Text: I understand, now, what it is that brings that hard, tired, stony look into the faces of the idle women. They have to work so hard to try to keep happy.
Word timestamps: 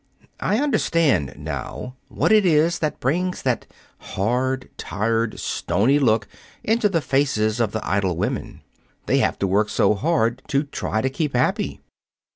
I 0.39 0.57
understand, 0.57 1.35
now, 1.37 1.93
what 2.07 2.31
it 2.31 2.43
is 2.43 2.79
that 2.79 2.99
brings 2.99 3.43
that 3.43 3.67
hard, 3.99 4.67
tired, 4.75 5.39
stony 5.39 5.99
look 5.99 6.27
into 6.63 6.89
the 6.89 7.01
faces 7.01 7.59
of 7.59 7.71
the 7.71 7.87
idle 7.87 8.17
women. 8.17 8.61
They 9.05 9.19
have 9.19 9.37
to 9.37 9.45
work 9.45 9.69
so 9.69 9.93
hard 9.93 10.41
to 10.47 10.63
try 10.63 11.01
to 11.03 11.09
keep 11.11 11.35
happy. 11.35 11.81